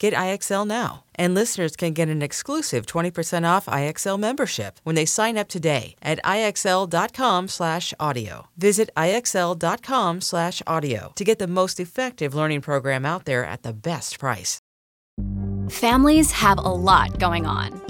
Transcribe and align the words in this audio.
Get 0.00 0.14
IXL 0.14 0.66
now. 0.66 1.04
And 1.14 1.32
listeners 1.34 1.76
can 1.76 1.92
get 1.92 2.08
an 2.08 2.22
exclusive 2.22 2.86
20% 2.86 3.46
off 3.46 3.66
IXL 3.66 4.18
membership 4.18 4.80
when 4.82 4.96
they 4.96 5.04
sign 5.04 5.38
up 5.38 5.48
today 5.48 5.94
at 6.02 6.18
IXL.com/audio. 6.24 8.46
Visit 8.56 8.90
IXL.com/audio 8.96 11.12
to 11.14 11.24
get 11.24 11.38
the 11.38 11.46
most 11.46 11.78
effective 11.78 12.34
learning 12.34 12.62
program 12.62 13.06
out 13.06 13.26
there 13.26 13.44
at 13.44 13.62
the 13.62 13.74
best 13.74 14.18
price. 14.18 14.58
Families 15.68 16.32
have 16.32 16.58
a 16.58 16.62
lot 16.62 17.20
going 17.20 17.46
on. 17.46 17.89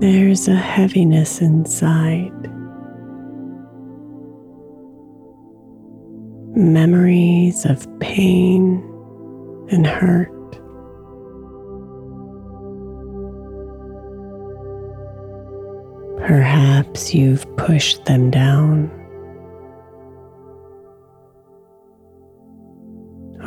There's 0.00 0.46
a 0.46 0.54
heaviness 0.54 1.40
inside. 1.40 2.30
Memories 6.56 7.64
of 7.64 7.84
pain 7.98 8.78
and 9.72 9.84
hurt. 9.84 10.30
Perhaps 16.28 17.12
you've 17.12 17.44
pushed 17.56 18.04
them 18.04 18.30
down. 18.30 18.88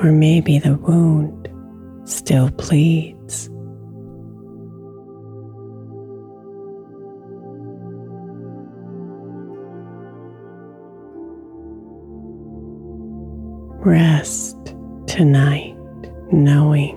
Or 0.04 0.12
maybe 0.12 0.60
the 0.60 0.76
wound 0.76 1.48
still 2.04 2.50
bleeds. 2.50 3.21
Rest 13.84 14.76
tonight 15.08 15.76
knowing 16.32 16.96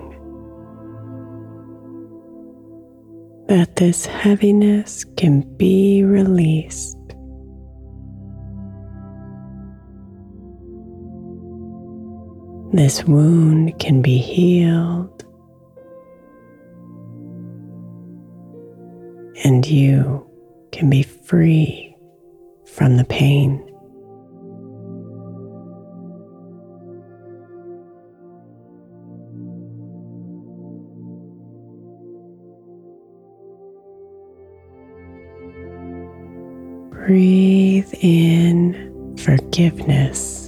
that 3.47 3.75
this 3.75 4.05
heaviness 4.05 5.03
can 5.17 5.41
be 5.57 6.03
released. 6.03 6.95
This 12.71 13.03
wound 13.05 13.79
can 13.79 14.03
be 14.03 14.19
healed, 14.19 15.25
and 19.43 19.65
you 19.65 20.23
can 20.71 20.91
be 20.91 21.01
free 21.01 21.97
from 22.67 22.97
the 22.97 23.05
pain. 23.05 23.74
Breathe 37.05 37.93
in 38.01 39.15
forgiveness. 39.17 40.47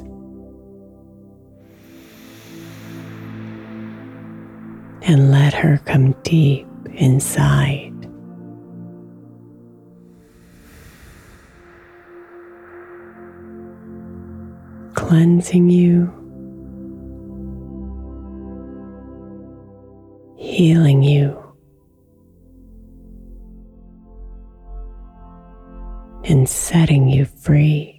And 5.03 5.29
let 5.29 5.53
her 5.53 5.79
come 5.85 6.13
deep 6.23 6.66
inside. 6.96 7.94
Cleansing 14.96 15.70
you, 15.70 16.11
healing 20.37 21.03
you. 21.03 21.47
Setting 26.47 27.09
you 27.09 27.26
free. 27.26 27.97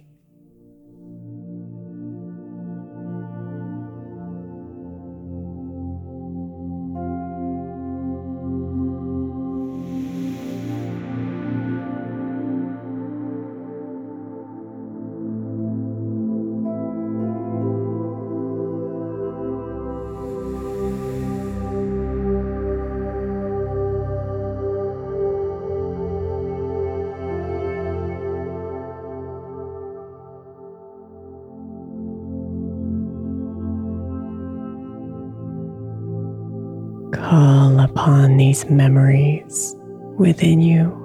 These 38.59 38.69
memories 38.69 39.75
within 40.17 40.61
you. 40.61 40.95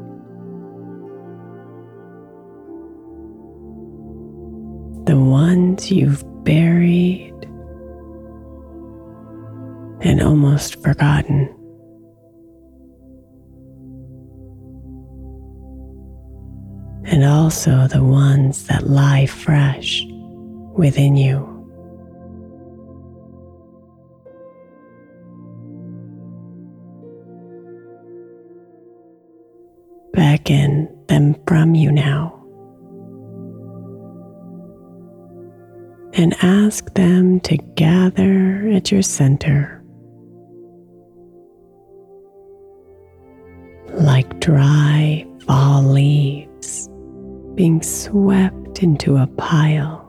The 5.07 5.19
ones 5.19 5.91
you've 5.91 6.25
buried 6.45 7.33
and 10.01 10.23
almost 10.23 10.83
forgotten. 10.83 11.49
And 17.07 17.25
also 17.25 17.87
the 17.87 18.03
ones 18.03 18.67
that 18.67 18.87
lie 18.89 19.27
fresh 19.27 20.03
within 20.75 21.17
you. 21.17 21.54
Them 30.45 31.37
from 31.47 31.75
you 31.75 31.91
now. 31.91 32.41
And 36.13 36.35
ask 36.43 36.93
them 36.95 37.41
to 37.41 37.57
gather 37.57 38.69
at 38.69 38.93
your 38.93 39.03
center 39.03 39.83
like 43.95 44.41
dry 44.41 45.27
fall 45.47 45.83
leaves 45.83 46.89
being 47.55 47.81
swept 47.83 48.83
into 48.83 49.17
a 49.17 49.27
pile. 49.27 50.04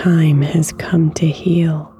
Time 0.00 0.40
has 0.40 0.72
come 0.72 1.10
to 1.12 1.26
heal. 1.26 1.92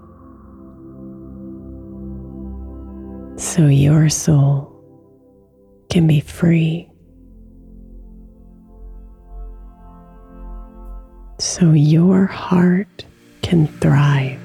So 3.36 3.66
your 3.66 4.08
soul 4.08 4.72
can 5.90 6.06
be 6.06 6.20
free. 6.20 6.90
So 11.40 11.72
your 11.72 12.24
heart 12.24 13.04
can 13.42 13.66
thrive. 13.66 14.39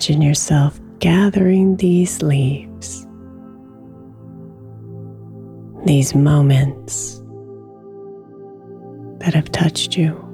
Imagine 0.00 0.22
yourself 0.22 0.80
gathering 0.98 1.76
these 1.76 2.22
leaves, 2.22 3.06
these 5.84 6.14
moments 6.14 7.18
that 9.18 9.34
have 9.34 9.52
touched 9.52 9.98
you. 9.98 10.29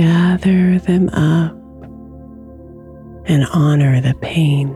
Gather 0.00 0.78
them 0.78 1.10
up 1.10 1.52
and 3.28 3.44
honor 3.52 4.00
the 4.00 4.14
pain, 4.22 4.70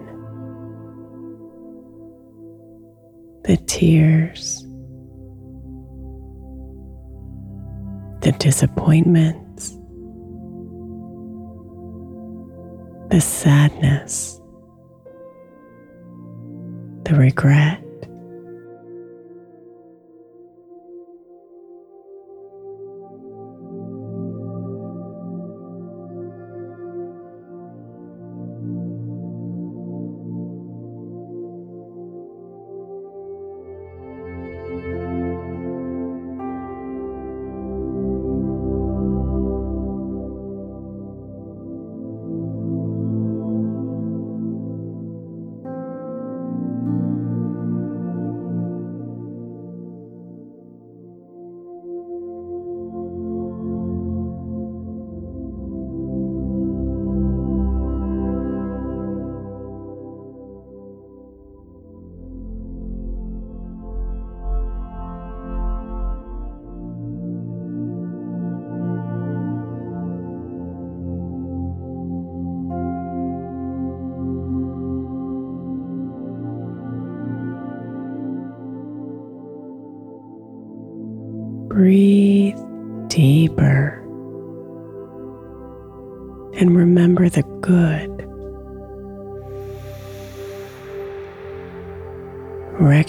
the 3.45 3.57
tears, 3.67 4.67
the 8.21 8.33
disappointments, 8.39 9.71
the 13.09 13.21
sadness, 13.23 14.39
the 17.05 17.15
regret. 17.15 17.84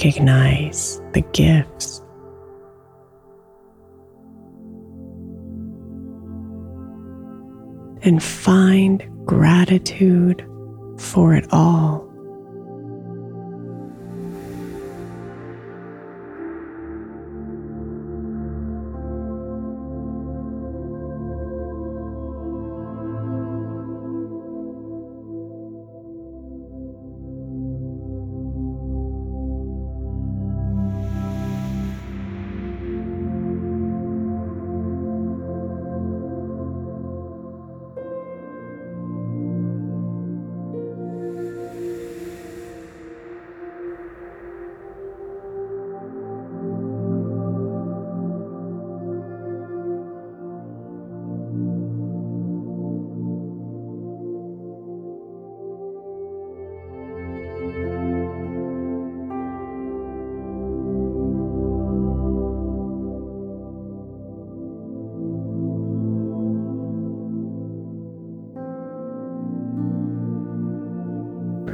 Recognize 0.05 1.01
the 1.13 1.21
gifts. 1.33 1.99
And 8.03 8.21
find 8.21 9.03
gratitude 9.25 10.47
for 10.99 11.33
it 11.33 11.47
all. 11.51 12.04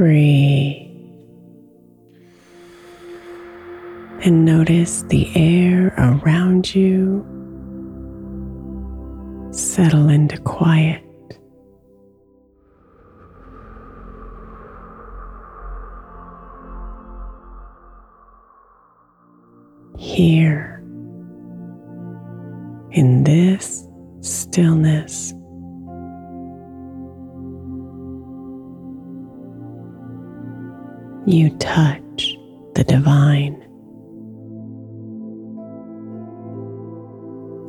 Breathe. 0.02 0.88
And 4.24 4.46
notice 4.46 5.04
the 5.04 5.30
air 5.36 5.94
around 5.96 6.74
you 6.74 7.24
settle 9.52 10.10
into 10.10 10.40
quiet. 10.40 11.04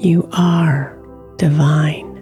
You 0.02 0.28
are 0.32 0.98
divine. 1.36 2.16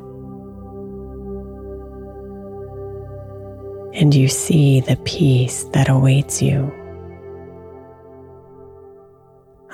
And 3.95 4.15
you 4.15 4.29
see 4.29 4.81
the 4.81 4.97
peace 5.07 5.65
that 5.73 5.89
awaits 5.89 6.43
you 6.43 6.71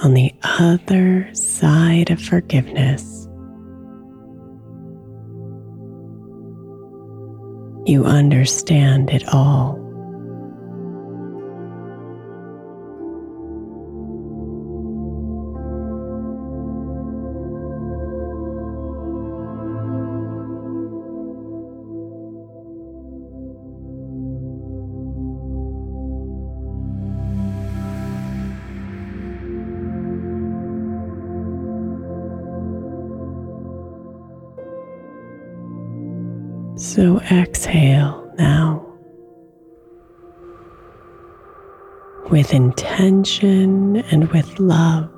on 0.05 0.15
the 0.15 0.33
other 0.45 1.29
side 1.35 2.11
of 2.11 2.23
forgiveness. 2.23 3.27
You 7.87 8.05
understand 8.05 9.11
it 9.11 9.27
all. 9.35 9.86
With 42.47 42.55
intention 42.55 43.97
and 44.12 44.31
with 44.31 44.61
love. 44.61 45.11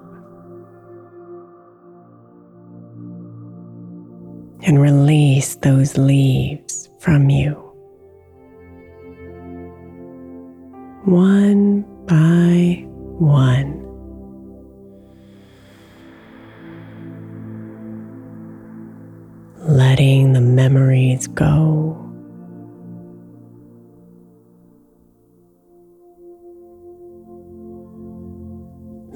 And 4.62 4.80
release 4.80 5.56
those 5.56 5.98
leaves 5.98 6.88
from 7.00 7.28
you. 7.28 7.52
One 11.04 11.82
by 12.06 12.84
one. 13.18 13.84
letting 19.68 20.32
the 20.32 20.40
memories 20.40 21.26
go. 21.26 21.77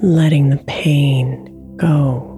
Letting 0.03 0.49
the 0.49 0.57
pain 0.67 1.77
go. 1.77 2.29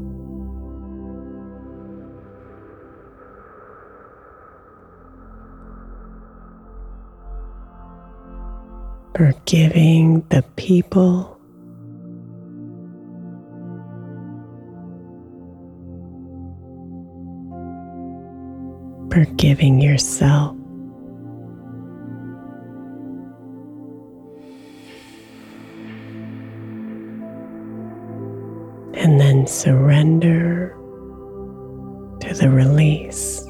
Forgiving 9.17 10.22
the 10.29 10.43
people 10.55 11.36
forgiving 19.10 19.79
yourself. 19.79 20.55
And 29.46 29.54
surrender 29.54 30.75
to 32.20 32.34
the 32.34 32.50
release. 32.50 33.45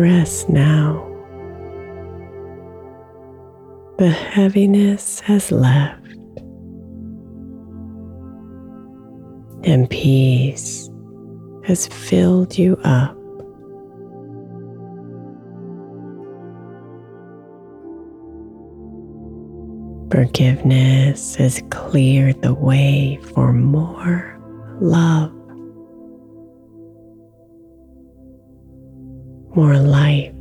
Rest 0.00 0.48
now. 0.48 1.06
The 3.98 4.08
heaviness 4.08 5.20
has 5.20 5.52
left, 5.52 6.16
and 9.62 9.90
peace 9.90 10.88
has 11.64 11.86
filled 11.86 12.56
you 12.56 12.78
up. 12.82 13.14
Forgiveness 20.10 21.34
has 21.34 21.62
cleared 21.68 22.40
the 22.40 22.54
way 22.54 23.20
for 23.34 23.52
more 23.52 24.40
love, 24.80 25.30
more 29.54 29.76
life, 29.76 30.32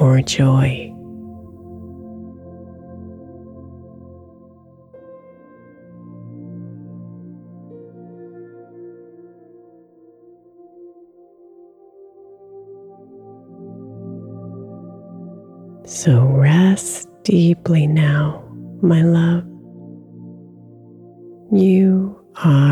more 0.00 0.22
joy. 0.22 0.88
So 15.84 16.24
rest 16.24 17.08
deeply 17.22 17.86
now, 17.86 18.42
my 18.80 19.02
love. 19.02 19.44
You 21.52 22.18
are 22.42 22.71